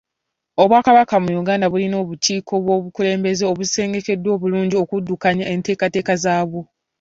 Obwakabaka 0.61 1.15
mu 1.23 1.29
Uganda 1.41 1.65
bulina 1.71 1.95
obukiiko 2.03 2.53
bw'obukulembeze 2.63 3.43
obusengekeddwa 3.51 4.29
obulungi 4.35 4.75
okuddukanya 4.83 5.45
enteekateeka 5.53 6.13
zaabwo. 6.23 6.61